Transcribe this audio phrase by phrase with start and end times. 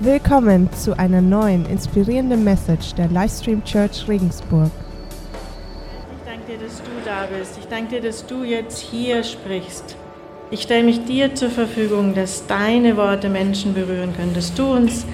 [0.00, 4.72] Willkommen zu einer neuen inspirierenden Message der Livestream Church Regensburg.
[6.18, 7.58] Ich danke dir, dass du da bist.
[7.60, 9.96] Ich danke dir, dass du jetzt hier sprichst.
[10.50, 15.06] Ich stelle mich dir zur Verfügung, dass deine Worte Menschen berühren können, dass du uns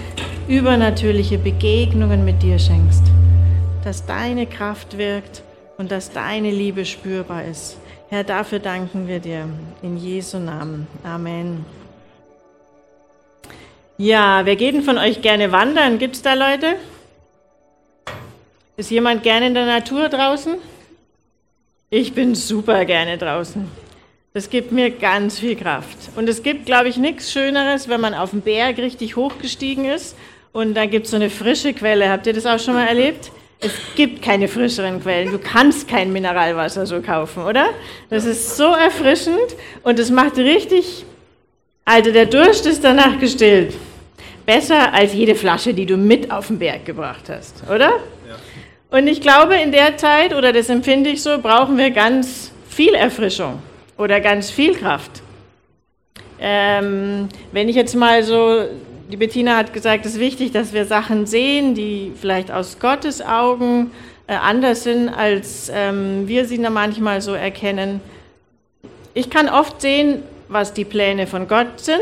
[0.48, 3.04] übernatürliche Begegnungen mit dir schenkst,
[3.84, 5.42] dass deine Kraft wirkt
[5.76, 7.76] und dass deine Liebe spürbar ist.
[8.08, 9.44] Herr, dafür danken wir dir
[9.82, 10.86] in Jesu Namen.
[11.04, 11.66] Amen.
[14.02, 15.98] Ja, wer geht denn von euch gerne wandern?
[15.98, 16.76] Gibt es da Leute?
[18.78, 20.54] Ist jemand gerne in der Natur draußen?
[21.90, 23.68] Ich bin super gerne draußen.
[24.32, 25.98] Das gibt mir ganz viel Kraft.
[26.16, 30.16] Und es gibt, glaube ich, nichts Schöneres, wenn man auf dem Berg richtig hochgestiegen ist
[30.52, 32.08] und da gibt es so eine frische Quelle.
[32.08, 33.30] Habt ihr das auch schon mal erlebt?
[33.60, 35.30] Es gibt keine frischeren Quellen.
[35.30, 37.66] Du kannst kein Mineralwasser so kaufen, oder?
[38.08, 41.04] Das ist so erfrischend und es macht richtig,
[41.84, 43.74] also der Durst ist danach gestillt.
[44.46, 47.90] Besser als jede Flasche, die du mit auf den Berg gebracht hast, oder?
[47.90, 48.36] Ja.
[48.90, 52.94] Und ich glaube, in der Zeit, oder das empfinde ich so, brauchen wir ganz viel
[52.94, 53.60] Erfrischung
[53.96, 55.22] oder ganz viel Kraft.
[56.40, 58.64] Ähm, wenn ich jetzt mal so,
[59.10, 63.20] die Bettina hat gesagt, es ist wichtig, dass wir Sachen sehen, die vielleicht aus Gottes
[63.20, 63.90] Augen
[64.26, 68.00] äh, anders sind, als ähm, wir sie manchmal so erkennen.
[69.12, 72.00] Ich kann oft sehen, was die Pläne von Gott sind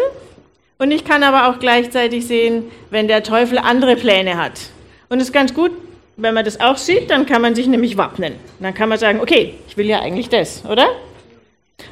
[0.78, 4.60] und ich kann aber auch gleichzeitig sehen, wenn der Teufel andere Pläne hat.
[5.08, 5.72] Und es ist ganz gut,
[6.16, 8.34] wenn man das auch sieht, dann kann man sich nämlich wappnen.
[8.60, 10.88] Dann kann man sagen, okay, ich will ja eigentlich das, oder?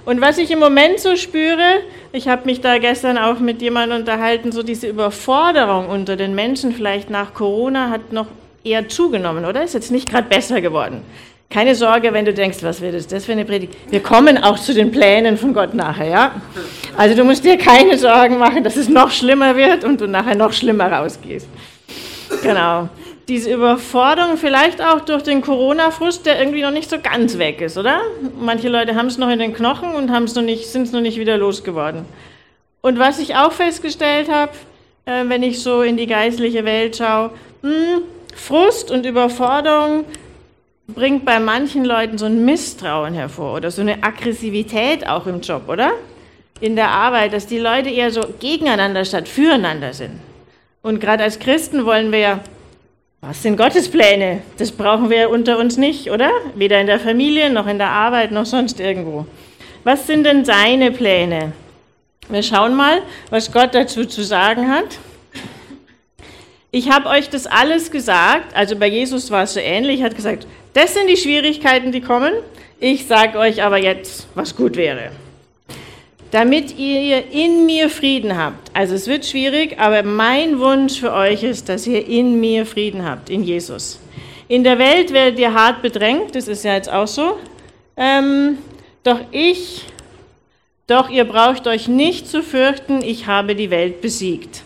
[0.05, 1.81] Und was ich im Moment so spüre,
[2.13, 6.73] ich habe mich da gestern auch mit jemandem unterhalten, so diese Überforderung unter den Menschen
[6.73, 8.27] vielleicht nach Corona hat noch
[8.65, 9.63] eher zugenommen, oder?
[9.63, 11.03] Ist jetzt nicht gerade besser geworden.
[11.49, 13.77] Keine Sorge, wenn du denkst, was wird das, das für eine Predigt?
[13.89, 16.33] Wir kommen auch zu den Plänen von Gott nachher, ja?
[16.97, 20.35] Also du musst dir keine Sorgen machen, dass es noch schlimmer wird und du nachher
[20.35, 21.49] noch schlimmer rausgehst.
[22.43, 22.89] Genau.
[23.29, 27.77] Diese Überforderung vielleicht auch durch den Corona-Frust, der irgendwie noch nicht so ganz weg ist,
[27.77, 28.01] oder?
[28.41, 32.05] Manche Leute haben es noch in den Knochen und sind es noch nicht wieder losgeworden.
[32.83, 34.53] Und was ich auch festgestellt habe,
[35.07, 37.31] äh, wenn ich so in die geistliche Welt schaue,
[37.63, 38.03] hm,
[38.35, 40.05] Frust und Überforderung
[40.89, 45.69] bringt bei manchen Leuten so ein Misstrauen hervor oder so eine Aggressivität auch im Job,
[45.69, 45.93] oder?
[46.61, 50.21] In der Arbeit, dass die Leute eher so gegeneinander statt füreinander sind.
[50.83, 52.41] Und gerade als Christen wollen wir ja,
[53.21, 54.43] was sind Gottes Pläne?
[54.57, 56.31] Das brauchen wir unter uns nicht, oder?
[56.55, 59.27] Weder in der Familie, noch in der Arbeit, noch sonst irgendwo.
[59.83, 61.53] Was sind denn seine Pläne?
[62.29, 64.99] Wir schauen mal, was Gott dazu zu sagen hat.
[66.77, 70.47] Ich habe euch das alles gesagt, also bei Jesus war es so ähnlich, hat gesagt,
[70.75, 72.35] das sind die Schwierigkeiten, die kommen.
[72.79, 75.11] Ich sage euch aber jetzt, was gut wäre.
[76.33, 78.71] Damit ihr in mir Frieden habt.
[78.75, 83.09] Also es wird schwierig, aber mein Wunsch für euch ist, dass ihr in mir Frieden
[83.09, 83.99] habt, in Jesus.
[84.47, 87.39] In der Welt werdet ihr hart bedrängt, das ist ja jetzt auch so.
[87.97, 88.59] Ähm,
[89.03, 89.87] doch ich,
[90.87, 94.61] doch ihr braucht euch nicht zu fürchten, ich habe die Welt besiegt.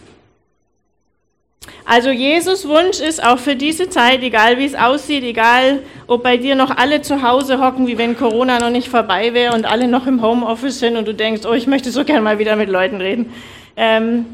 [1.84, 6.36] Also Jesus Wunsch ist auch für diese Zeit, egal wie es aussieht, egal ob bei
[6.36, 9.88] dir noch alle zu Hause hocken, wie wenn Corona noch nicht vorbei wäre und alle
[9.88, 12.68] noch im Homeoffice sind und du denkst, oh, ich möchte so gern mal wieder mit
[12.68, 13.32] Leuten reden.
[13.76, 14.26] Ähm,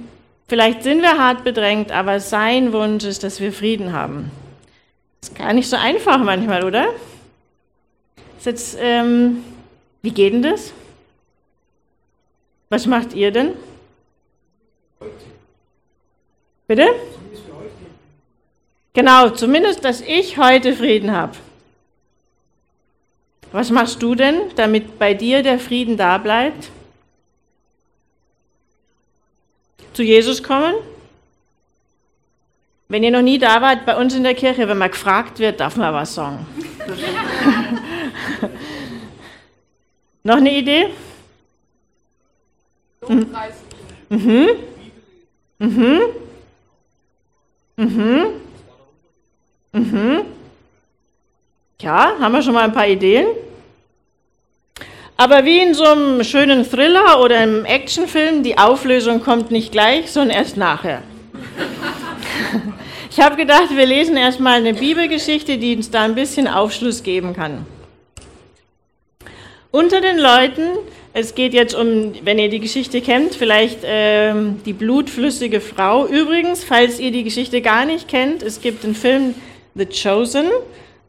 [0.48, 4.30] vielleicht sind wir hart bedrängt, aber sein Wunsch ist, dass wir Frieden haben.
[5.22, 6.88] Ist gar nicht so einfach manchmal, oder?
[8.38, 9.44] Ist jetzt, ähm,
[10.02, 10.72] wie geht denn das?
[12.68, 13.52] Was macht ihr denn?
[16.66, 16.88] Bitte?
[18.96, 21.36] Genau, zumindest, dass ich heute Frieden habe.
[23.52, 26.70] Was machst du denn, damit bei dir der Frieden da bleibt?
[29.92, 30.76] Zu Jesus kommen?
[32.88, 35.60] Wenn ihr noch nie da wart, bei uns in der Kirche, wenn man gefragt wird,
[35.60, 36.46] darf man was sagen.
[40.22, 40.86] noch eine Idee?
[43.06, 43.36] Mhm.
[44.08, 44.48] Mhm.
[45.58, 46.00] Mhm.
[47.76, 48.45] Mhm.
[49.76, 50.22] Mhm.
[51.82, 53.26] Ja, haben wir schon mal ein paar Ideen?
[55.18, 60.10] Aber wie in so einem schönen Thriller oder einem Actionfilm, die Auflösung kommt nicht gleich,
[60.10, 61.02] sondern erst nachher.
[63.08, 67.32] Ich habe gedacht, wir lesen erstmal eine Bibelgeschichte, die uns da ein bisschen Aufschluss geben
[67.32, 67.64] kann.
[69.70, 70.64] Unter den Leuten,
[71.14, 76.06] es geht jetzt um, wenn ihr die Geschichte kennt, vielleicht ähm, die blutflüssige Frau.
[76.06, 79.34] Übrigens, falls ihr die Geschichte gar nicht kennt, es gibt einen Film
[79.76, 80.46] The Chosen.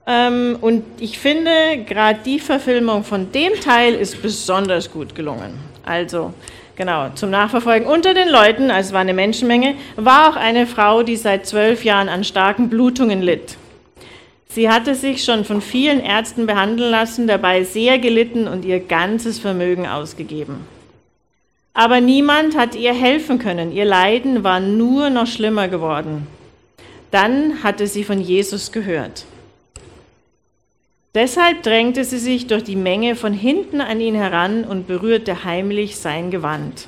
[0.05, 1.51] Ähm, und ich finde,
[1.85, 5.55] gerade die Verfilmung von dem Teil ist besonders gut gelungen.
[5.85, 6.33] Also,
[6.75, 7.87] genau, zum Nachverfolgen.
[7.87, 11.83] Unter den Leuten, also es war eine Menschenmenge, war auch eine Frau, die seit zwölf
[11.83, 13.57] Jahren an starken Blutungen litt.
[14.49, 19.39] Sie hatte sich schon von vielen Ärzten behandeln lassen, dabei sehr gelitten und ihr ganzes
[19.39, 20.65] Vermögen ausgegeben.
[21.73, 23.71] Aber niemand hat ihr helfen können.
[23.71, 26.25] Ihr Leiden war nur noch schlimmer geworden.
[27.11, 29.25] Dann hatte sie von Jesus gehört.
[31.15, 35.97] Deshalb drängte sie sich durch die Menge von hinten an ihn heran und berührte heimlich
[35.97, 36.87] sein Gewand.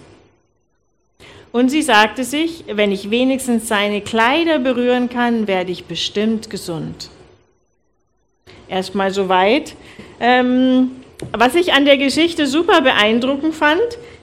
[1.51, 7.09] Und sie sagte sich, wenn ich wenigstens seine Kleider berühren kann, werde ich bestimmt gesund.
[8.67, 9.75] Erstmal soweit.
[10.19, 10.91] Ähm,
[11.31, 13.81] was ich an der Geschichte super beeindruckend fand,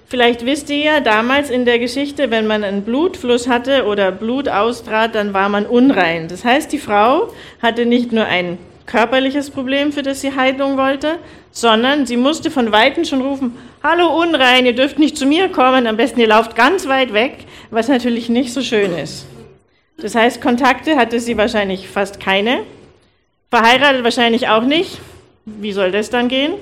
[0.08, 4.48] Vielleicht wisst ihr ja, damals in der Geschichte, wenn man einen Blutfluss hatte oder Blut
[4.48, 6.28] austrat, dann war man unrein.
[6.28, 8.56] Das heißt, die Frau hatte nicht nur ein
[8.86, 11.18] körperliches Problem, für das sie Heilung wollte,
[11.50, 15.88] sondern sie musste von Weitem schon rufen, hallo unrein, ihr dürft nicht zu mir kommen,
[15.88, 17.38] am besten ihr lauft ganz weit weg,
[17.72, 19.26] was natürlich nicht so schön ist.
[19.98, 22.60] Das heißt, Kontakte hatte sie wahrscheinlich fast keine,
[23.50, 25.00] verheiratet wahrscheinlich auch nicht.
[25.46, 26.52] Wie soll das dann gehen?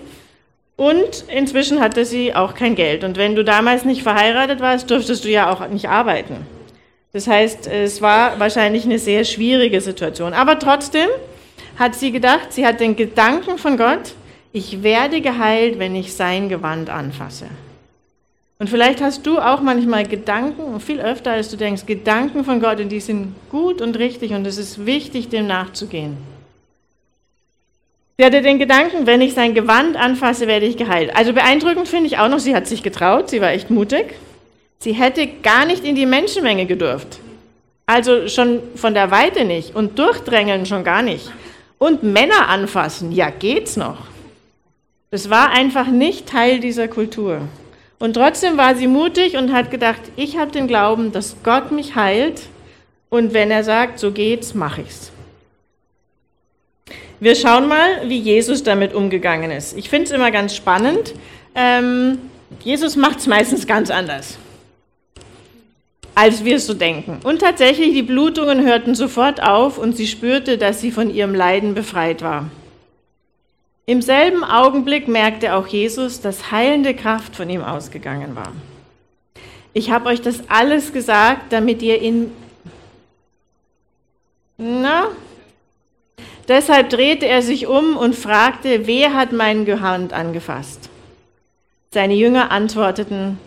[0.77, 3.05] Und inzwischen hatte sie auch kein Geld.
[3.05, 6.47] Und wenn du damals nicht verheiratet warst, durftest du ja auch nicht arbeiten.
[7.13, 10.33] Das heißt, es war wahrscheinlich eine sehr schwierige Situation.
[10.33, 11.09] Aber trotzdem
[11.79, 14.15] hat sie gedacht, sie hat den Gedanken von Gott,
[14.53, 17.47] ich werde geheilt, wenn ich sein Gewand anfasse.
[18.59, 22.81] Und vielleicht hast du auch manchmal Gedanken, viel öfter als du denkst, Gedanken von Gott
[22.81, 26.17] und die sind gut und richtig und es ist wichtig, dem nachzugehen.
[28.17, 31.17] Sie hatte den Gedanken, wenn ich sein Gewand anfasse, werde ich geheilt.
[31.17, 34.15] Also beeindruckend finde ich auch noch, sie hat sich getraut, sie war echt mutig.
[34.79, 37.19] Sie hätte gar nicht in die Menschenmenge gedurft.
[37.87, 41.33] Also schon von der Weite nicht und durchdrängeln schon gar nicht.
[41.79, 44.07] Und Männer anfassen, ja geht's noch.
[45.11, 47.41] Das war einfach nicht Teil dieser Kultur.
[47.99, 51.97] Und trotzdem war sie mutig und hat gedacht, ich habe den Glauben, dass Gott mich
[51.97, 52.43] heilt
[53.11, 55.11] und wenn er sagt, so geht's, mache ich's.
[57.25, 59.79] Wir schauen mal, wie Jesus damit umgegangen ist.
[59.79, 61.15] Ich finde es immer ganz spannend.
[61.55, 62.19] Ähm,
[62.63, 64.37] Jesus macht es meistens ganz anders,
[66.15, 67.21] als wir es so denken.
[67.25, 71.73] Und tatsächlich, die Blutungen hörten sofort auf und sie spürte, dass sie von ihrem Leiden
[71.73, 72.51] befreit war.
[73.87, 78.53] Im selben Augenblick merkte auch Jesus, dass heilende Kraft von ihm ausgegangen war.
[79.73, 82.33] Ich habe euch das alles gesagt, damit ihr in...
[84.59, 85.07] Na,
[86.49, 90.91] Deshalb drehte er sich um und fragte, wer hat meinen Gehand angefasst?
[91.91, 93.39] Seine Jünger antworteten,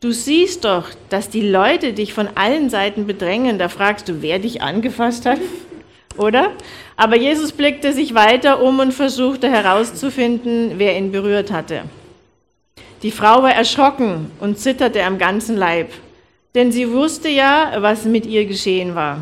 [0.00, 4.38] du siehst doch, dass die Leute dich von allen Seiten bedrängen, da fragst du, wer
[4.38, 5.40] dich angefasst hat?
[6.16, 6.52] Oder?
[6.96, 11.82] Aber Jesus blickte sich weiter um und versuchte herauszufinden, wer ihn berührt hatte.
[13.02, 15.90] Die Frau war erschrocken und zitterte am ganzen Leib,
[16.54, 19.20] denn sie wusste ja, was mit ihr geschehen war.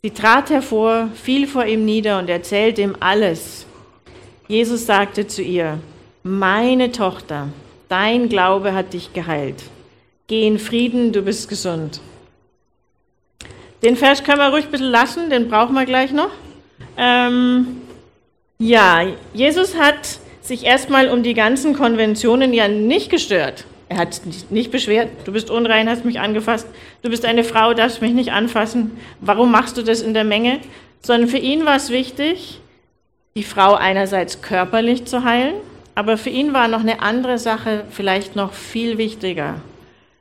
[0.00, 3.66] Sie trat hervor, fiel vor ihm nieder und erzählte ihm alles.
[4.46, 5.80] Jesus sagte zu ihr,
[6.22, 7.48] meine Tochter,
[7.88, 9.60] dein Glaube hat dich geheilt.
[10.28, 12.00] Geh in Frieden, du bist gesund.
[13.82, 16.30] Den Vers können wir ruhig ein bisschen lassen, den brauchen wir gleich noch.
[16.96, 17.78] Ähm,
[18.58, 19.04] ja,
[19.34, 23.64] Jesus hat sich erstmal um die ganzen Konventionen ja nicht gestört.
[23.88, 26.68] Er hat nicht beschwert, du bist unrein, hast mich angefasst,
[27.02, 30.60] du bist eine Frau, darfst mich nicht anfassen, warum machst du das in der Menge?
[31.00, 32.60] Sondern für ihn war es wichtig,
[33.36, 35.54] die Frau einerseits körperlich zu heilen,
[35.94, 39.60] aber für ihn war noch eine andere Sache vielleicht noch viel wichtiger.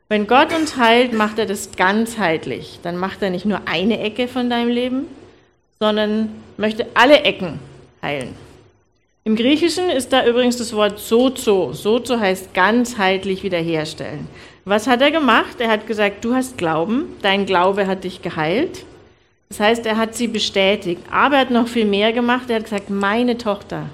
[0.10, 2.80] Wenn Gott uns heilt, macht er das ganzheitlich.
[2.82, 5.06] Dann macht er nicht nur eine Ecke von deinem Leben,
[5.80, 7.60] sondern möchte alle Ecken
[8.02, 8.34] heilen.
[9.26, 11.74] Im Griechischen ist da übrigens das Wort sozo.
[11.74, 14.30] Sozo heißt ganzheitlich wiederherstellen.
[14.68, 15.62] Was hat er gemacht?
[15.62, 18.84] Er hat gesagt, du hast Glauben, dein Glaube hat dich geheilt.
[19.48, 21.02] Das heißt, er hat sie bestätigt.
[21.10, 22.50] Aber er hat noch viel mehr gemacht.
[22.50, 23.86] Er hat gesagt, meine Tochter.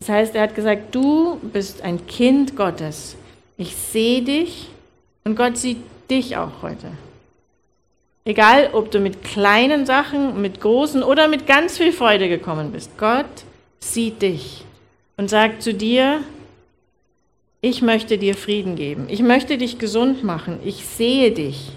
[0.00, 3.14] Das heißt, er hat gesagt, du bist ein Kind Gottes.
[3.58, 4.70] Ich sehe dich
[5.24, 6.86] und Gott sieht dich auch heute.
[8.24, 12.96] Egal, ob du mit kleinen Sachen, mit großen oder mit ganz viel Freude gekommen bist.
[12.96, 13.26] Gott
[13.80, 14.64] sieht dich
[15.18, 16.22] und sagt zu dir,
[17.60, 21.72] ich möchte dir Frieden geben, ich möchte dich gesund machen, ich sehe dich.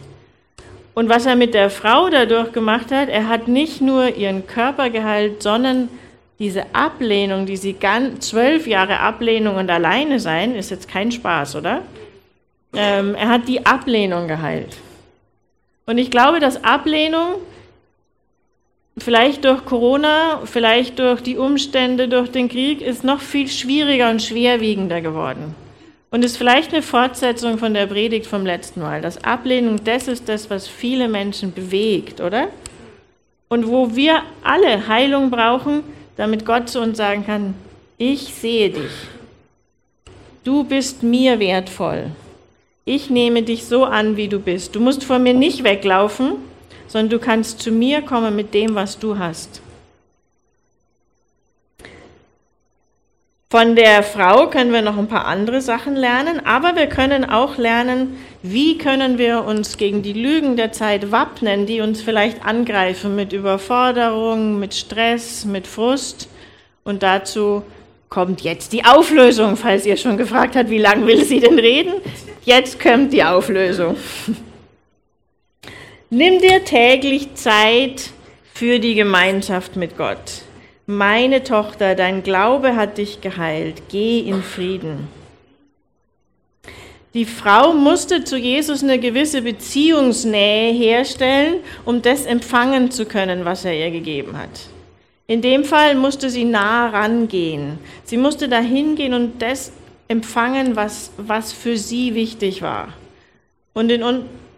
[0.94, 4.90] Und was er mit der Frau dadurch gemacht hat, er hat nicht nur ihren Körper
[4.90, 5.90] geheilt, sondern
[6.38, 11.56] diese Ablehnung, die sie ganz, zwölf Jahre Ablehnung und alleine sein, ist jetzt kein Spaß,
[11.56, 11.82] oder?
[12.74, 14.78] Ähm, er hat die Ablehnung geheilt.
[15.86, 17.36] Und ich glaube, dass Ablehnung
[18.98, 24.22] vielleicht durch Corona, vielleicht durch die Umstände, durch den Krieg, ist noch viel schwieriger und
[24.22, 25.56] schwerwiegender geworden.
[26.14, 29.02] Und ist vielleicht eine Fortsetzung von der Predigt vom letzten Mal.
[29.02, 32.50] Das Ablehnung, das ist das, was viele Menschen bewegt, oder?
[33.48, 35.84] Und wo wir alle Heilung brauchen,
[36.18, 37.54] damit Gott zu uns sagen kann,
[37.98, 38.92] ich sehe dich.
[40.44, 42.12] Du bist mir wertvoll.
[42.84, 44.76] Ich nehme dich so an, wie du bist.
[44.76, 46.34] Du musst vor mir nicht weglaufen,
[46.88, 49.62] sondern du kannst zu mir kommen mit dem, was du hast.
[53.52, 57.58] Von der Frau können wir noch ein paar andere Sachen lernen, aber wir können auch
[57.58, 63.14] lernen, wie können wir uns gegen die Lügen der Zeit wappnen, die uns vielleicht angreifen
[63.14, 66.30] mit Überforderung, mit Stress, mit Frust.
[66.86, 67.64] Und dazu
[68.08, 71.96] kommt jetzt die Auflösung, falls ihr schon gefragt habt, wie lange will sie denn reden?
[72.46, 73.98] Jetzt kommt die Auflösung.
[76.10, 78.12] Nimm dir täglich Zeit
[78.54, 80.44] für die Gemeinschaft mit Gott.
[80.92, 85.08] Meine Tochter, dein Glaube hat dich geheilt, geh in Frieden.
[87.14, 93.64] Die Frau musste zu Jesus eine gewisse Beziehungsnähe herstellen, um das empfangen zu können, was
[93.64, 94.50] er ihr gegeben hat.
[95.28, 97.80] In dem Fall musste sie nah rangehen.
[98.04, 99.72] Sie musste dahin gehen und das
[100.10, 102.90] empfangen, was, was für sie wichtig war.
[103.74, 104.04] Und in,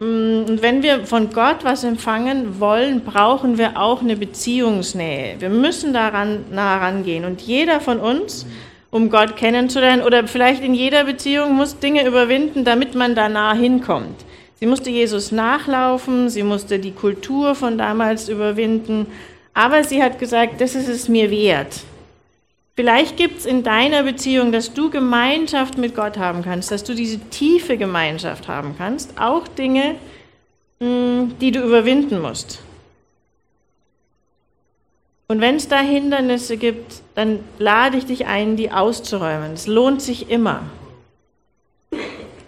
[0.04, 5.36] und wenn wir von Gott was empfangen wollen, brauchen wir auch eine Beziehungsnähe.
[5.40, 7.24] Wir müssen daran nah rangehen.
[7.24, 8.46] Und jeder von uns,
[8.92, 13.54] um Gott kennenzulernen, oder vielleicht in jeder Beziehung, muss Dinge überwinden, damit man da nah
[13.54, 14.26] hinkommt.
[14.56, 19.08] Sie musste Jesus nachlaufen, sie musste die Kultur von damals überwinden,
[19.54, 21.82] aber sie hat gesagt, das ist es mir wert.
[22.76, 26.96] Vielleicht gibt es in deiner Beziehung, dass du Gemeinschaft mit Gott haben kannst, dass du
[26.96, 29.96] diese tiefe Gemeinschaft haben kannst, auch Dinge,
[30.80, 32.64] hm, die du überwinden musst.
[35.28, 39.54] Und wenn es da Hindernisse gibt, dann lade ich dich ein, die auszuräumen.
[39.54, 40.64] Es lohnt sich immer.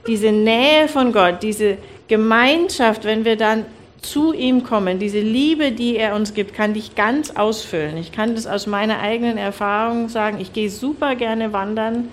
[0.08, 1.78] Diese Nähe von Gott, diese
[2.08, 3.66] Gemeinschaft, wenn wir dann
[4.10, 7.98] zu ihm kommen, diese Liebe, die er uns gibt, kann dich ganz ausfüllen.
[7.98, 10.40] Ich kann das aus meiner eigenen Erfahrung sagen.
[10.40, 12.10] Ich gehe super gerne wandern.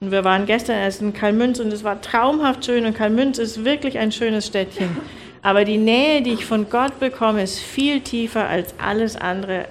[0.00, 2.86] Und wir waren gestern erst in Kalmünz und es war traumhaft schön.
[2.86, 4.96] Und Kalmünz ist wirklich ein schönes Städtchen.
[5.42, 9.66] Aber die Nähe, die ich von Gott bekomme, ist viel tiefer als alles andere,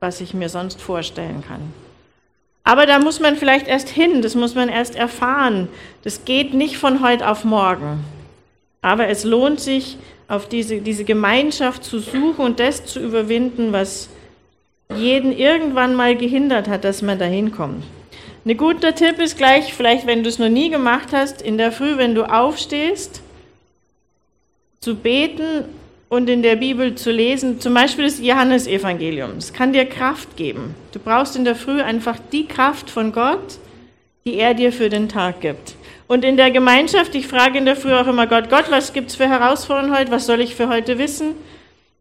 [0.00, 1.72] was ich mir sonst vorstellen kann.
[2.64, 5.68] Aber da muss man vielleicht erst hin, das muss man erst erfahren.
[6.02, 8.04] Das geht nicht von heute auf morgen.
[8.80, 14.08] Aber es lohnt sich, auf diese, diese Gemeinschaft zu suchen und das zu überwinden, was
[14.94, 17.84] jeden irgendwann mal gehindert hat, dass man da hinkommt.
[18.46, 21.72] Ein guter Tipp ist gleich, vielleicht wenn du es noch nie gemacht hast, in der
[21.72, 23.22] Früh, wenn du aufstehst,
[24.80, 25.64] zu beten
[26.10, 29.38] und in der Bibel zu lesen, zum Beispiel das Johannesevangelium.
[29.38, 30.74] Es kann dir Kraft geben.
[30.92, 33.58] Du brauchst in der Früh einfach die Kraft von Gott,
[34.26, 35.74] die er dir für den Tag gibt.
[36.06, 39.10] Und in der Gemeinschaft, ich frage in der Früh auch immer Gott, Gott, was gibt
[39.10, 40.10] es für Herausforderungen heute?
[40.10, 41.34] Was soll ich für heute wissen?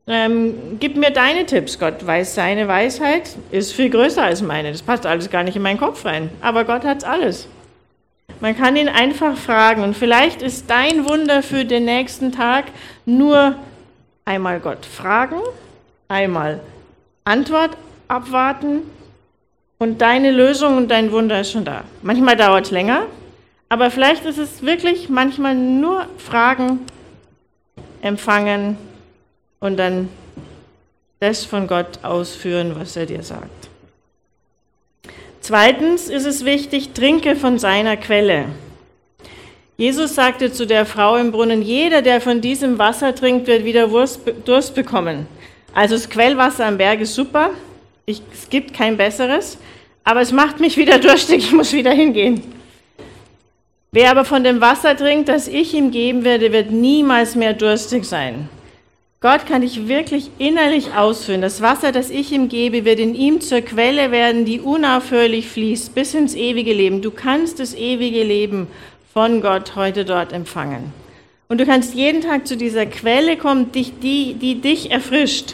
[0.06, 1.80] Ähm, gib mir deine Tipps.
[1.80, 4.72] Gott weiß, seine Weisheit ist viel größer als meine.
[4.72, 6.30] Das passt alles gar nicht in meinen Kopf rein.
[6.42, 7.48] Aber Gott hat's alles.
[8.42, 9.84] Man kann ihn einfach fragen.
[9.84, 12.66] Und vielleicht ist dein Wunder für den nächsten Tag
[13.06, 13.56] nur
[14.26, 15.40] einmal Gott fragen,
[16.10, 16.60] einmal
[17.24, 17.78] Antwort
[18.10, 18.82] abwarten
[19.80, 21.84] und deine Lösung und dein Wunder ist schon da.
[22.02, 23.08] Manchmal dauert es länger,
[23.74, 26.82] aber vielleicht ist es wirklich manchmal nur Fragen,
[28.04, 28.78] empfangen
[29.60, 30.10] und dann
[31.20, 33.70] das von Gott ausführen, was er dir sagt.
[35.42, 38.46] Zweitens ist es wichtig, trinke von seiner Quelle.
[39.76, 43.88] Jesus sagte zu der Frau im Brunnen, jeder, der von diesem Wasser trinkt, wird wieder
[43.88, 45.26] Durst bekommen.
[45.74, 47.50] Also das Quellwasser am Berg ist super,
[48.06, 49.58] ich, es gibt kein besseres,
[50.04, 52.62] aber es macht mich wieder durstig, ich muss wieder hingehen.
[53.94, 58.06] Wer aber von dem Wasser trinkt, das ich ihm geben werde, wird niemals mehr durstig
[58.06, 58.50] sein.
[59.22, 61.44] Gott kann dich wirklich innerlich ausfüllen.
[61.44, 65.94] Das Wasser, das ich ihm gebe, wird in ihm zur Quelle werden, die unaufhörlich fließt
[65.94, 67.04] bis ins ewige Leben.
[67.04, 68.68] Du kannst das ewige Leben
[69.14, 70.92] von Gott heute dort empfangen.
[71.48, 75.54] Und du kannst jeden Tag zu dieser Quelle kommen, die, die, die dich erfrischt.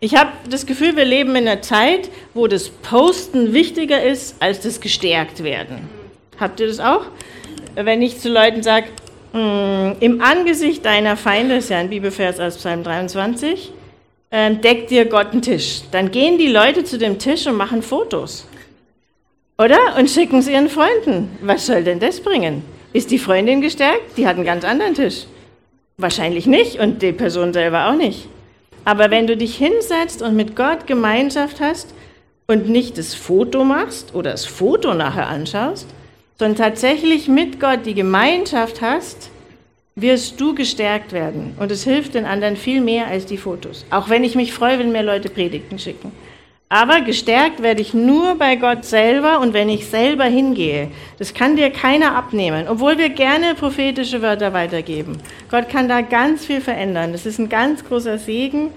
[0.00, 4.60] Ich habe das Gefühl, wir leben in einer Zeit, wo das Posten wichtiger ist als
[4.60, 5.97] das Gestärkt werden.
[6.40, 7.06] Habt ihr das auch?
[7.74, 8.86] Wenn ich zu Leuten sage,
[9.32, 13.72] mm, im Angesicht deiner Feinde, ist ja ein Bibelvers aus Psalm 23,
[14.30, 15.82] äh, deckt dir Gott einen Tisch.
[15.90, 18.46] Dann gehen die Leute zu dem Tisch und machen Fotos.
[19.58, 19.96] Oder?
[19.98, 21.36] Und schicken es ihren Freunden.
[21.40, 22.62] Was soll denn das bringen?
[22.92, 24.16] Ist die Freundin gestärkt?
[24.16, 25.24] Die hat einen ganz anderen Tisch.
[25.96, 28.28] Wahrscheinlich nicht und die Person selber auch nicht.
[28.84, 31.92] Aber wenn du dich hinsetzt und mit Gott Gemeinschaft hast
[32.46, 35.88] und nicht das Foto machst oder das Foto nachher anschaust,
[36.38, 39.30] sondern tatsächlich mit Gott die Gemeinschaft hast,
[39.96, 41.54] wirst du gestärkt werden.
[41.58, 43.84] Und es hilft den anderen viel mehr als die Fotos.
[43.90, 46.12] Auch wenn ich mich freue, wenn mir Leute Predigten schicken.
[46.70, 50.90] Aber gestärkt werde ich nur bei Gott selber und wenn ich selber hingehe.
[51.18, 55.18] Das kann dir keiner abnehmen, obwohl wir gerne prophetische Wörter weitergeben.
[55.50, 57.12] Gott kann da ganz viel verändern.
[57.12, 58.70] Das ist ein ganz großer Segen,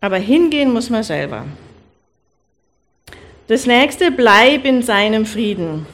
[0.00, 1.44] aber hingehen muss man selber.
[3.48, 5.86] Das nächste, bleib in seinem Frieden.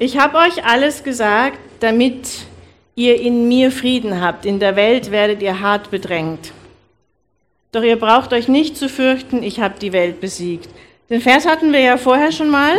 [0.00, 2.28] Ich habe euch alles gesagt, damit
[2.94, 4.46] ihr in mir Frieden habt.
[4.46, 6.52] In der Welt werdet ihr hart bedrängt.
[7.72, 10.68] Doch ihr braucht euch nicht zu fürchten, ich habe die Welt besiegt.
[11.10, 12.74] Den Vers hatten wir ja vorher schon mal.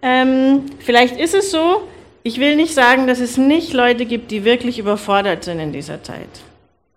[0.00, 1.86] Ähm, vielleicht ist es so,
[2.22, 6.02] ich will nicht sagen, dass es nicht Leute gibt, die wirklich überfordert sind in dieser
[6.02, 6.28] Zeit.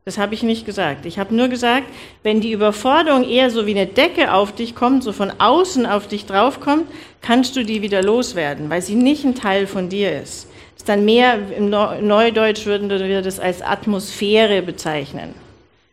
[0.07, 1.07] Das habe ich nicht gesagt.
[1.07, 1.87] Ich habe nur gesagt,
[2.21, 6.07] wenn die Überforderung eher so wie eine Decke auf dich kommt, so von außen auf
[6.07, 6.85] dich draufkommt,
[7.23, 10.45] kannst du die wieder loswerden, weil sie nicht ein Teil von dir ist.
[10.75, 15.33] Das ist dann mehr, im Neudeutsch würden wir das als Atmosphäre bezeichnen.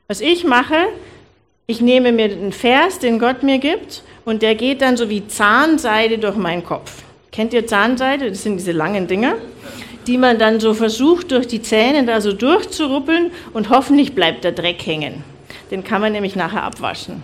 [0.09, 0.89] Was ich mache,
[1.67, 5.27] ich nehme mir einen Vers, den Gott mir gibt, und der geht dann so wie
[5.27, 7.03] Zahnseide durch meinen Kopf.
[7.31, 8.29] Kennt ihr Zahnseide?
[8.29, 9.37] Das sind diese langen Dinger,
[10.07, 14.53] die man dann so versucht, durch die Zähne da so durchzuruppeln und hoffentlich bleibt der
[14.53, 15.25] Dreck hängen.
[15.71, 17.23] Den kann man nämlich nachher abwaschen.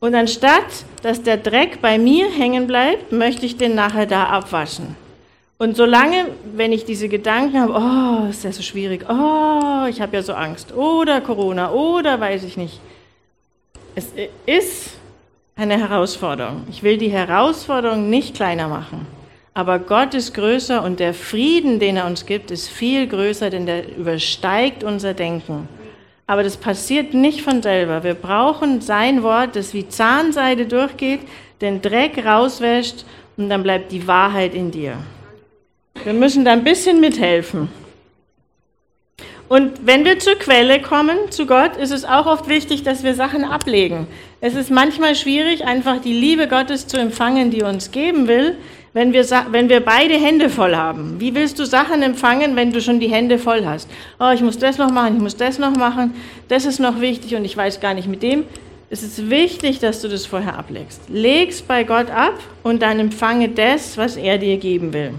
[0.00, 4.96] Und anstatt, dass der Dreck bei mir hängen bleibt, möchte ich den nachher da abwaschen.
[5.58, 10.16] Und solange, wenn ich diese Gedanken habe, oh, ist ja so schwierig, oh, ich habe
[10.16, 12.78] ja so Angst, oder Corona, oder weiß ich nicht,
[13.94, 14.12] es
[14.44, 14.90] ist
[15.56, 16.64] eine Herausforderung.
[16.70, 19.06] Ich will die Herausforderung nicht kleiner machen.
[19.56, 23.64] Aber Gott ist größer und der Frieden, den er uns gibt, ist viel größer, denn
[23.64, 25.66] der übersteigt unser Denken.
[26.26, 28.04] Aber das passiert nicht von selber.
[28.04, 31.20] Wir brauchen sein Wort, das wie Zahnseide durchgeht,
[31.62, 33.06] den Dreck rauswäscht
[33.38, 34.98] und dann bleibt die Wahrheit in dir.
[36.04, 37.70] Wir müssen da ein bisschen mithelfen.
[39.48, 43.14] Und wenn wir zur Quelle kommen, zu Gott, ist es auch oft wichtig, dass wir
[43.14, 44.06] Sachen ablegen.
[44.42, 48.58] Es ist manchmal schwierig, einfach die Liebe Gottes zu empfangen, die uns geben will,
[48.96, 51.20] wenn wir, wenn wir beide Hände voll haben.
[51.20, 53.90] Wie willst du Sachen empfangen, wenn du schon die Hände voll hast?
[54.18, 56.14] Oh, ich muss das noch machen, ich muss das noch machen,
[56.48, 58.44] das ist noch wichtig und ich weiß gar nicht mit dem.
[58.88, 61.02] Es ist wichtig, dass du das vorher ablegst.
[61.10, 65.12] Leg's bei Gott ab und dann empfange das, was er dir geben will.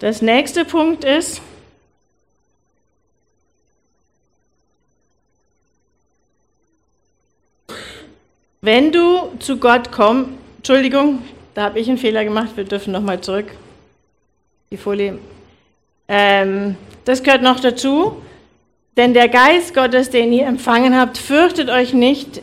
[0.00, 1.40] Das nächste Punkt ist,
[8.60, 11.18] Wenn du zu Gott kommst, Entschuldigung,
[11.54, 13.46] da habe ich einen Fehler gemacht, wir dürfen nochmal zurück.
[14.70, 15.18] Die Folie.
[16.08, 18.22] Ähm, das gehört noch dazu.
[18.96, 22.42] Denn der Geist Gottes, den ihr empfangen habt, fürchtet euch nicht,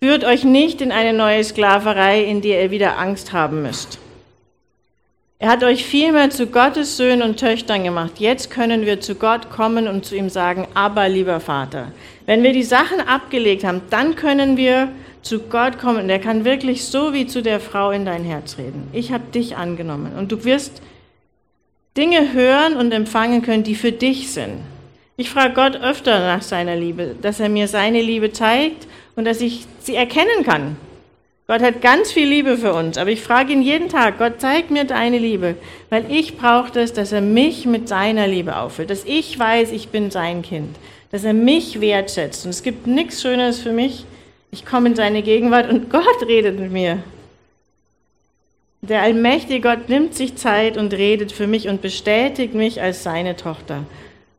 [0.00, 3.98] führt euch nicht in eine neue Sklaverei, in die ihr wieder Angst haben müsst.
[5.40, 8.12] Er hat euch vielmehr zu Gottes Söhnen und Töchtern gemacht.
[8.18, 11.88] Jetzt können wir zu Gott kommen und zu ihm sagen, aber lieber Vater.
[12.26, 14.88] Wenn wir die Sachen abgelegt haben, dann können wir
[15.22, 16.10] zu Gott kommen.
[16.10, 18.88] Er kann wirklich so wie zu der Frau in dein Herz reden.
[18.92, 20.12] Ich habe dich angenommen.
[20.18, 20.82] Und du wirst
[21.96, 24.60] Dinge hören und empfangen können, die für dich sind.
[25.16, 29.40] Ich frage Gott öfter nach seiner Liebe, dass er mir seine Liebe zeigt und dass
[29.40, 30.76] ich sie erkennen kann.
[31.46, 34.70] Gott hat ganz viel Liebe für uns, aber ich frage ihn jeden Tag, Gott zeig
[34.70, 35.56] mir deine Liebe,
[35.90, 39.88] weil ich brauche das, dass er mich mit seiner Liebe auffüllt, dass ich weiß, ich
[39.88, 40.76] bin sein Kind,
[41.10, 42.46] dass er mich wertschätzt.
[42.46, 44.06] Und es gibt nichts Schöneres für mich.
[44.54, 47.02] Ich komme in seine Gegenwart und Gott redet mit mir.
[48.82, 53.34] Der allmächtige Gott nimmt sich Zeit und redet für mich und bestätigt mich als seine
[53.34, 53.84] Tochter.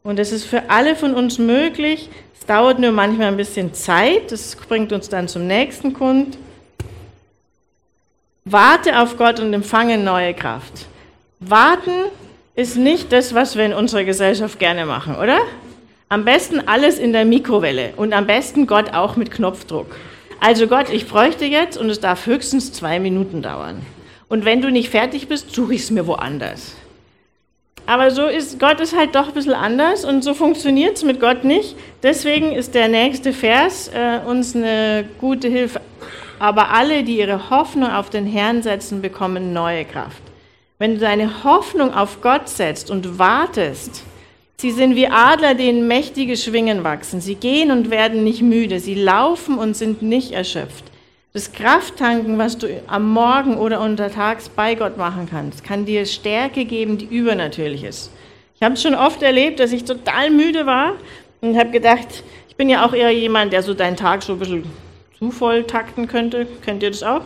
[0.03, 2.09] Und es ist für alle von uns möglich.
[2.39, 4.31] Es dauert nur manchmal ein bisschen Zeit.
[4.31, 6.37] Das bringt uns dann zum nächsten Punkt.
[8.45, 10.85] Warte auf Gott und empfange neue Kraft.
[11.39, 12.11] Warten
[12.53, 15.39] ist nicht das, was wir in unserer Gesellschaft gerne machen, oder?
[16.13, 19.95] Am besten alles in der Mikrowelle und am besten Gott auch mit Knopfdruck.
[20.39, 23.83] Also Gott, ich bräuchte jetzt und es darf höchstens zwei Minuten dauern.
[24.29, 26.75] Und wenn du nicht fertig bist, suche ich es mir woanders.
[27.87, 31.19] Aber so ist Gott ist halt doch ein bisschen anders und so funktioniert es mit
[31.19, 31.75] Gott nicht.
[32.03, 35.81] Deswegen ist der nächste Vers äh, uns eine gute Hilfe.
[36.37, 40.21] Aber alle, die ihre Hoffnung auf den Herrn setzen, bekommen neue Kraft.
[40.77, 44.03] Wenn du deine Hoffnung auf Gott setzt und wartest,
[44.63, 47.19] sie sind wie Adler, denen mächtige Schwingen wachsen.
[47.19, 48.79] Sie gehen und werden nicht müde.
[48.79, 50.85] Sie laufen und sind nicht erschöpft.
[51.33, 56.63] Das Krafttanken, was du am Morgen oder untertags bei Gott machen kannst, kann dir Stärke
[56.63, 58.09] geben, die übernatürlich ist.
[58.55, 60.93] Ich habe es schon oft erlebt, dass ich total müde war
[61.41, 64.39] und habe gedacht, ich bin ja auch eher jemand, der so deinen Tag so ein
[64.39, 64.63] bisschen
[65.19, 66.47] zu voll takten könnte.
[66.63, 67.23] Kennt ihr das auch?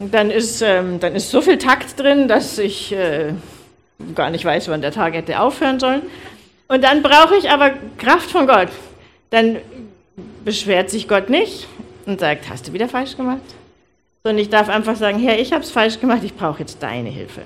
[0.00, 3.32] dann ist, ähm, dann ist so viel Takt drin, dass ich äh,
[4.14, 6.02] gar nicht weiß, wann der Tag hätte aufhören sollen.
[6.68, 8.68] Und dann brauche ich aber Kraft von Gott.
[9.30, 9.56] Dann
[10.44, 11.66] beschwert sich Gott nicht
[12.06, 13.40] und sagt, hast du wieder falsch gemacht?
[14.22, 17.08] Sondern ich darf einfach sagen, Herr, ich habe es falsch gemacht, ich brauche jetzt deine
[17.08, 17.42] Hilfe.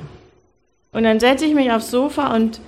[0.93, 2.61] Und dann setze ich mich aufs Sofa und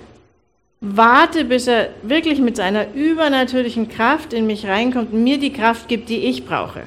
[0.79, 5.87] warte, bis er wirklich mit seiner übernatürlichen Kraft in mich reinkommt und mir die Kraft
[5.87, 6.83] gibt, die ich brauche.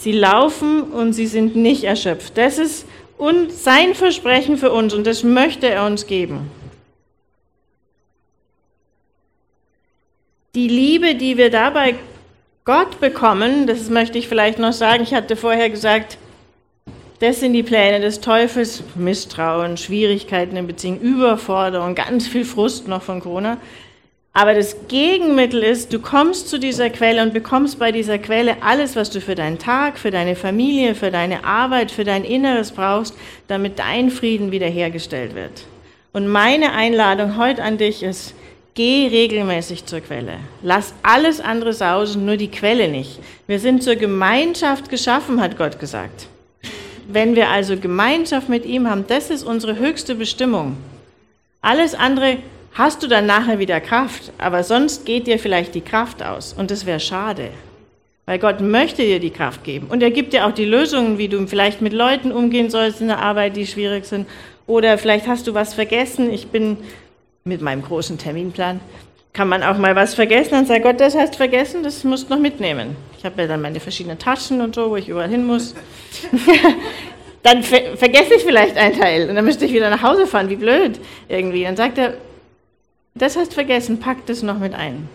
[0.00, 2.38] Sie laufen und sie sind nicht erschöpft.
[2.38, 2.86] Das ist
[3.50, 6.50] sein Versprechen für uns und das möchte er uns geben.
[10.54, 11.94] Die Liebe, die wir dabei
[12.64, 16.18] Gott bekommen, das möchte ich vielleicht noch sagen, ich hatte vorher gesagt,
[17.20, 23.02] das sind die Pläne des Teufels, Misstrauen, Schwierigkeiten in Beziehung, Überforderung, ganz viel Frust noch
[23.02, 23.58] von Corona.
[24.38, 28.94] Aber das Gegenmittel ist, du kommst zu dieser Quelle und bekommst bei dieser Quelle alles,
[28.94, 33.16] was du für deinen Tag, für deine Familie, für deine Arbeit, für dein Inneres brauchst,
[33.48, 35.64] damit dein Frieden wiederhergestellt wird.
[36.12, 38.32] Und meine Einladung heute an dich ist,
[38.74, 40.34] geh regelmäßig zur Quelle.
[40.62, 43.18] Lass alles andere sausen, nur die Quelle nicht.
[43.48, 46.28] Wir sind zur Gemeinschaft geschaffen, hat Gott gesagt.
[47.08, 50.76] Wenn wir also Gemeinschaft mit ihm haben, das ist unsere höchste Bestimmung.
[51.60, 52.36] Alles andere
[52.74, 56.70] hast du dann nachher wieder Kraft, aber sonst geht dir vielleicht die Kraft aus und
[56.70, 57.50] das wäre schade.
[58.26, 59.86] Weil Gott möchte dir die Kraft geben.
[59.88, 63.06] Und er gibt dir auch die Lösungen, wie du vielleicht mit Leuten umgehen sollst in
[63.06, 64.28] der Arbeit, die schwierig sind.
[64.66, 66.30] Oder vielleicht hast du was vergessen.
[66.30, 66.76] Ich bin
[67.44, 68.80] mit meinem großen Terminplan,
[69.32, 72.34] kann man auch mal was vergessen und sagt, Gott, das hast vergessen, das musst du
[72.34, 72.96] noch mitnehmen.
[73.16, 75.74] Ich habe ja dann meine verschiedenen Taschen und so, wo ich überall hin muss.
[77.42, 80.50] dann ver vergesse ich vielleicht einen Teil und dann müsste ich wieder nach Hause fahren,
[80.50, 81.64] wie blöd irgendwie.
[81.64, 82.14] Dann sagt er,
[83.22, 85.08] das hast vergessen, pack das noch mit ein.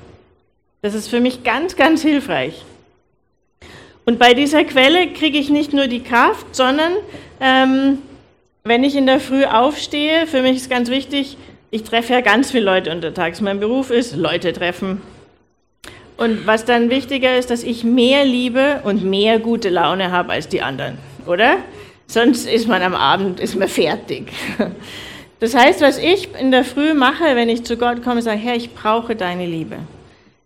[0.81, 2.63] Das ist für mich ganz, ganz hilfreich.
[4.05, 6.93] Und bei dieser Quelle kriege ich nicht nur die Kraft, sondern
[7.39, 7.99] ähm,
[8.63, 11.37] wenn ich in der Früh aufstehe, für mich ist ganz wichtig,
[11.71, 13.41] ich treffe ja ganz viele Leute untertags.
[13.41, 15.01] Mein Beruf ist Leute treffen.
[16.17, 20.47] Und was dann wichtiger ist, dass ich mehr Liebe und mehr gute Laune habe als
[20.47, 21.57] die anderen, oder?
[22.07, 24.31] Sonst ist man am Abend ist man fertig.
[25.43, 28.55] Das heißt, was ich in der Früh mache, wenn ich zu Gott komme, sage, Herr,
[28.55, 29.75] ich brauche deine Liebe.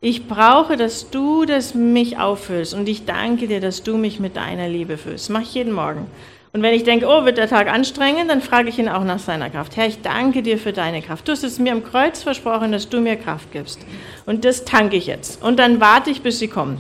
[0.02, 4.36] Ich brauche, dass du das mich auffüllst und ich danke dir, dass du mich mit
[4.38, 5.26] deiner Liebe füllst.
[5.26, 6.08] Das mache ich jeden Morgen.
[6.52, 9.20] Und wenn ich denke, oh, wird der Tag anstrengend, dann frage ich ihn auch nach
[9.20, 9.78] seiner Kraft.
[9.78, 11.28] Herr, ich danke dir für deine Kraft.
[11.28, 13.80] Du hast es mir am Kreuz versprochen, dass du mir Kraft gibst.
[14.26, 15.44] Und das tanke ich jetzt.
[15.44, 16.80] Und dann warte ich, bis sie kommt.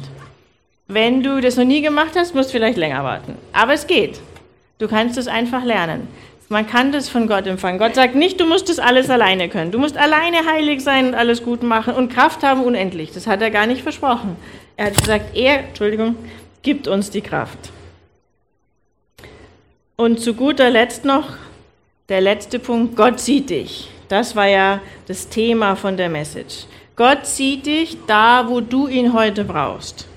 [0.87, 3.35] Wenn du das noch nie gemacht hast, musst du vielleicht länger warten.
[3.53, 4.19] Aber es geht.
[4.79, 6.07] Du kannst es einfach lernen.
[6.49, 7.77] Man kann das von Gott empfangen.
[7.77, 9.71] Gott sagt nicht, du musst das alles alleine können.
[9.71, 13.11] Du musst alleine heilig sein und alles gut machen und Kraft haben unendlich.
[13.11, 14.37] Das hat er gar nicht versprochen.
[14.77, 16.15] Er hat gesagt, er, Entschuldigung,
[16.61, 17.57] gibt uns die Kraft.
[19.97, 21.35] Und zu guter Letzt noch
[22.07, 23.89] der letzte Punkt, Gott sieht dich.
[24.07, 26.65] Das war ja das Thema von der Message.
[26.95, 30.07] Gott sieht dich da, wo du ihn heute brauchst.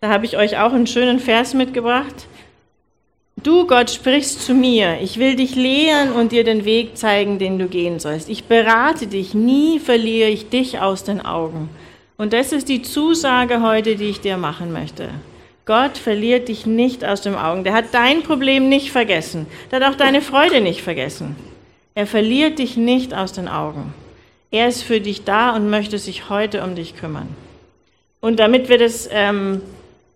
[0.00, 2.26] Da habe ich euch auch einen schönen Vers mitgebracht.
[3.44, 5.00] Du, Gott, sprichst zu mir.
[5.02, 8.30] Ich will dich lehren und dir den Weg zeigen, den du gehen sollst.
[8.30, 9.34] Ich berate dich.
[9.34, 11.68] Nie verliere ich dich aus den Augen.
[12.16, 15.10] Und das ist die Zusage heute, die ich dir machen möchte.
[15.66, 17.64] Gott verliert dich nicht aus den Augen.
[17.64, 19.46] Der hat dein Problem nicht vergessen.
[19.70, 21.36] Der hat auch deine Freude nicht vergessen.
[21.94, 23.92] Er verliert dich nicht aus den Augen.
[24.52, 27.28] Er ist für dich da und möchte sich heute um dich kümmern.
[28.22, 29.60] Und damit wir das ähm,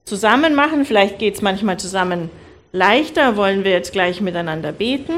[0.07, 2.31] zusammen machen, vielleicht geht es manchmal zusammen
[2.73, 5.15] leichter, wollen wir jetzt gleich miteinander beten.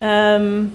[0.00, 0.72] Ähm,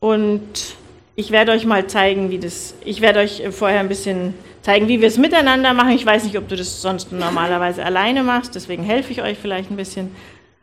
[0.00, 0.76] und
[1.16, 5.00] ich werde euch mal zeigen, wie das, ich werde euch vorher ein bisschen zeigen, wie
[5.00, 5.90] wir es miteinander machen.
[5.90, 9.70] Ich weiß nicht, ob du das sonst normalerweise alleine machst, deswegen helfe ich euch vielleicht
[9.70, 10.14] ein bisschen.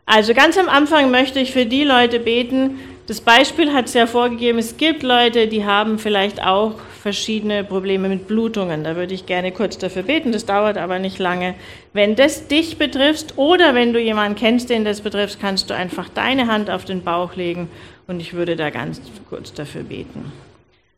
[0.04, 4.06] Also ganz am Anfang möchte ich für die Leute beten, das Beispiel hat es ja
[4.06, 8.84] vorgegeben, es gibt Leute, die haben vielleicht auch verschiedene Probleme mit Blutungen.
[8.84, 11.54] Da würde ich gerne kurz dafür beten, das dauert aber nicht lange.
[11.92, 16.08] Wenn das dich betrifft oder wenn du jemanden kennst, den das betrifft, kannst du einfach
[16.08, 17.68] deine Hand auf den Bauch legen
[18.06, 20.30] und ich würde da ganz kurz dafür beten.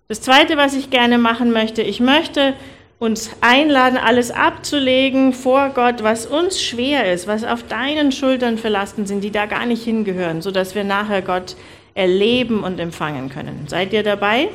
[0.08, 2.52] Das Zweite, was ich gerne machen möchte, ich möchte
[2.98, 8.68] uns einladen, alles abzulegen vor Gott, was uns schwer ist, was auf deinen Schultern für
[8.68, 11.56] Lasten sind, die da gar nicht hingehören, sodass wir nachher Gott
[11.94, 13.64] erleben und empfangen können.
[13.68, 14.48] Seid ihr dabei?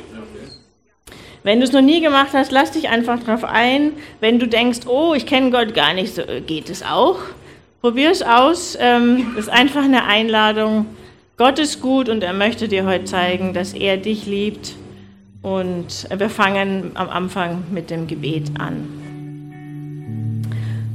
[1.42, 3.92] Wenn du es noch nie gemacht hast, lass dich einfach darauf ein.
[4.20, 7.18] Wenn du denkst, oh, ich kenne Gott gar nicht, so geht es auch.
[7.80, 8.76] Probier es aus.
[8.78, 10.86] Ähm, ist einfach eine Einladung.
[11.38, 14.74] Gott ist gut und er möchte dir heute zeigen, dass er dich liebt.
[15.40, 19.00] Und wir fangen am Anfang mit dem Gebet an.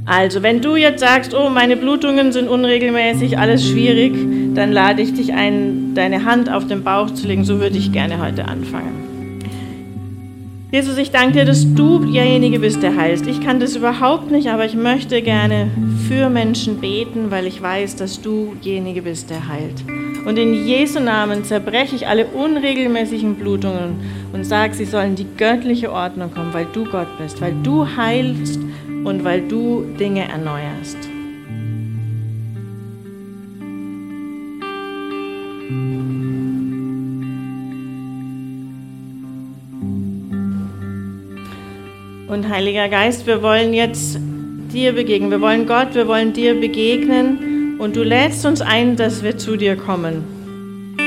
[0.04, 4.14] Also, wenn du jetzt sagst, oh, meine Blutungen sind unregelmäßig, alles schwierig,
[4.54, 7.44] dann lade ich dich ein, deine Hand auf den Bauch zu legen.
[7.44, 9.15] So würde ich gerne heute anfangen.
[10.72, 13.28] Jesus, ich danke dir, dass du derjenige bist, der heilst.
[13.28, 15.70] Ich kann das überhaupt nicht, aber ich möchte gerne
[16.08, 19.84] für Menschen beten, weil ich weiß, dass du derjenige bist, der heilt.
[20.26, 24.00] Und in Jesu Namen zerbreche ich alle unregelmäßigen Blutungen
[24.32, 27.86] und sage, sie sollen in die göttliche Ordnung kommen, weil du Gott bist, weil du
[27.86, 28.58] heilst
[29.04, 31.15] und weil du Dinge erneuerst.
[42.28, 44.18] Und Heiliger Geist, wir wollen jetzt
[44.72, 45.30] dir begegnen.
[45.30, 49.56] Wir wollen Gott, wir wollen dir begegnen und du lädst uns ein, dass wir zu
[49.56, 50.24] dir kommen.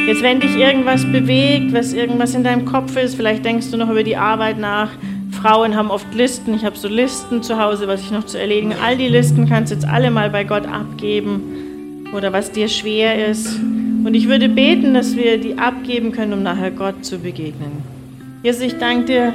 [0.07, 3.89] Jetzt, wenn dich irgendwas bewegt, was irgendwas in deinem Kopf ist, vielleicht denkst du noch
[3.89, 4.91] über die Arbeit nach,
[5.41, 6.53] Frauen haben oft Listen.
[6.53, 8.73] Ich habe so Listen zu Hause, was ich noch zu erledigen.
[8.81, 13.27] All die Listen kannst du jetzt alle mal bei Gott abgeben oder was dir schwer
[13.27, 13.59] ist.
[14.05, 17.83] Und ich würde beten, dass wir die abgeben können, um nachher Gott zu begegnen.
[18.41, 19.33] Jesus, ich danke dir,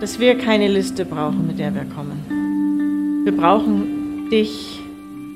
[0.00, 3.22] dass wir keine Liste brauchen, mit der wir kommen.
[3.24, 4.80] Wir brauchen dich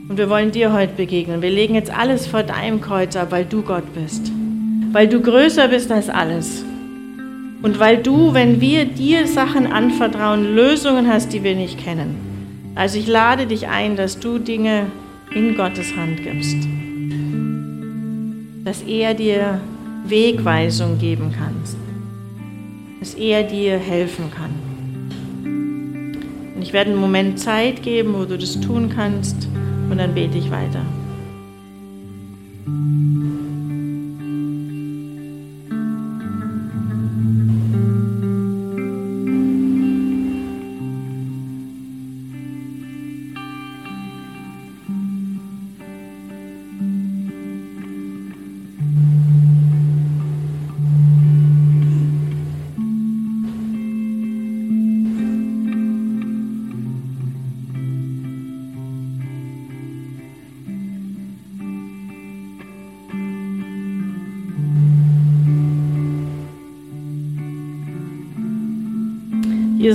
[0.09, 1.42] und wir wollen dir heute begegnen.
[1.42, 4.33] Wir legen jetzt alles vor deinem Kreuz ab, weil du Gott bist.
[4.92, 6.64] Weil du größer bist als alles.
[7.62, 12.72] Und weil du, wenn wir dir Sachen anvertrauen, Lösungen hast, die wir nicht kennen.
[12.74, 14.87] Also ich lade dich ein, dass du Dinge
[15.35, 16.57] in Gottes Hand gibst.
[18.64, 19.61] Dass er dir
[20.07, 21.84] Wegweisung geben kann.
[23.05, 24.51] Dass er dir helfen kann.
[26.57, 29.47] Und ich werde einen Moment Zeit geben, wo du das tun kannst.
[29.90, 30.81] Und dann bete ich weiter.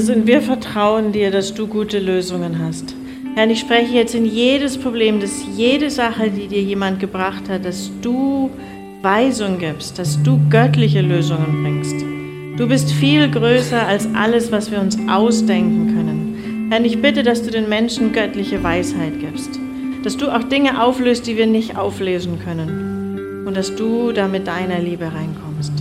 [0.09, 2.95] Und wir vertrauen dir, dass du gute Lösungen hast.
[3.35, 7.63] Herr, ich spreche jetzt in jedes Problem, dass jede Sache, die dir jemand gebracht hat,
[7.63, 8.49] dass du
[9.03, 11.95] Weisung gibst, dass du göttliche Lösungen bringst.
[12.57, 16.69] Du bist viel größer als alles, was wir uns ausdenken können.
[16.71, 19.59] Herr, ich bitte, dass du den Menschen göttliche Weisheit gibst.
[20.03, 23.45] Dass du auch Dinge auflöst, die wir nicht auflesen können.
[23.45, 25.71] Und dass du da mit deiner Liebe reinkommst.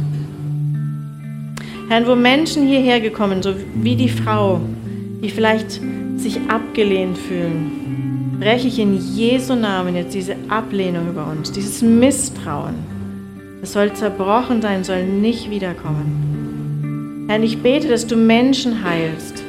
[1.89, 4.61] Herr, wo Menschen hierher gekommen, so wie die Frau,
[5.23, 5.81] die vielleicht
[6.17, 12.75] sich abgelehnt fühlen, breche ich in Jesu Namen jetzt diese Ablehnung über uns, dieses Misstrauen.
[13.63, 17.25] Es soll zerbrochen sein, soll nicht wiederkommen.
[17.27, 19.43] Herr, ich bete, dass du Menschen heilst,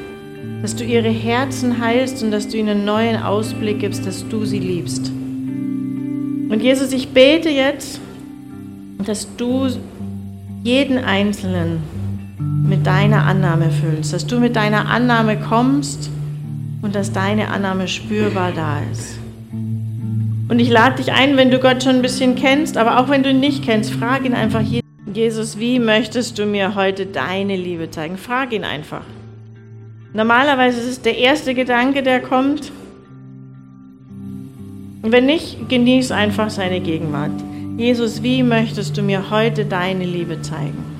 [0.62, 4.46] dass du ihre Herzen heilst und dass du ihnen einen neuen Ausblick gibst, dass du
[4.46, 5.10] sie liebst.
[5.10, 8.00] Und Jesus, ich bete jetzt,
[9.06, 9.68] dass du
[10.64, 11.99] jeden Einzelnen
[12.40, 16.10] mit deiner Annahme füllst, dass du mit deiner Annahme kommst
[16.82, 19.20] und dass deine Annahme spürbar da ist.
[20.50, 23.24] Und ich lade dich ein, wenn du Gott schon ein bisschen kennst, aber auch wenn
[23.24, 24.64] du ihn nicht kennst, frag ihn einfach,
[25.14, 28.18] Jesus, wie möchtest du mir heute deine Liebe zeigen?
[28.18, 29.04] Frag ihn einfach.
[30.14, 32.72] Normalerweise ist es der erste Gedanke, der kommt.
[35.02, 37.32] Und wenn nicht, genieß einfach seine Gegenwart.
[37.78, 40.99] Jesus, wie möchtest du mir heute deine Liebe zeigen?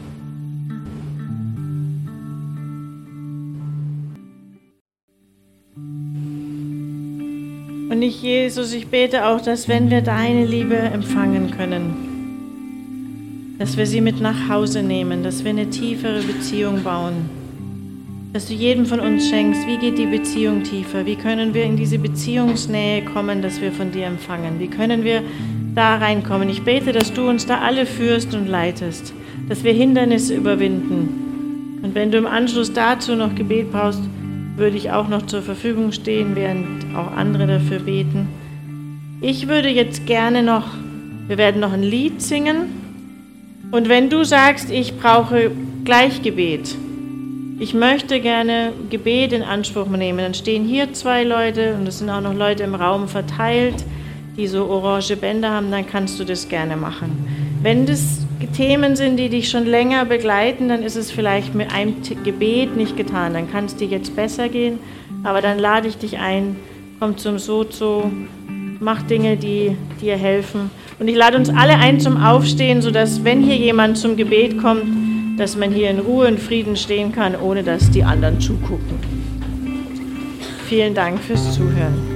[8.00, 13.86] Und ich, Jesus, ich bete auch, dass wenn wir deine Liebe empfangen können, dass wir
[13.86, 17.30] sie mit nach Hause nehmen, dass wir eine tiefere Beziehung bauen,
[18.32, 21.76] dass du jedem von uns schenkst, wie geht die Beziehung tiefer, wie können wir in
[21.76, 25.22] diese Beziehungsnähe kommen, dass wir von dir empfangen, wie können wir
[25.76, 26.48] da reinkommen.
[26.48, 29.14] Ich bete, dass du uns da alle führst und leitest,
[29.50, 31.82] dass wir Hindernisse überwinden.
[31.84, 34.00] Und wenn du im Anschluss dazu noch Gebet brauchst,
[34.60, 38.28] würde ich auch noch zur Verfügung stehen, während auch andere dafür beten.
[39.22, 40.68] Ich würde jetzt gerne noch,
[41.28, 42.80] wir werden noch ein Lied singen.
[43.72, 45.52] Und wenn du sagst, ich brauche
[45.84, 46.76] Gleichgebet,
[47.60, 52.10] ich möchte gerne Gebet in Anspruch nehmen, dann stehen hier zwei Leute und es sind
[52.10, 53.84] auch noch Leute im Raum verteilt,
[54.38, 57.28] die so orange Bänder haben, dann kannst du das gerne machen.
[57.62, 61.96] Wenn das Themen sind, die dich schon länger begleiten, dann ist es vielleicht mit einem
[62.24, 63.34] Gebet nicht getan.
[63.34, 64.80] Dann kann es dir jetzt besser gehen,
[65.24, 66.56] aber dann lade ich dich ein,
[67.00, 68.12] kommt zum Sozo,
[68.80, 70.72] macht Dinge, die dir helfen.
[71.00, 74.84] Und ich lade uns alle ein zum Aufstehen, sodass, wenn hier jemand zum Gebet kommt,
[75.40, 79.00] dass man hier in Ruhe und Frieden stehen kann, ohne dass die anderen zugucken.
[80.68, 82.09] Vielen Dank fürs Zuhören.